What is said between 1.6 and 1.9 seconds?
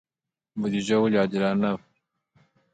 وي؟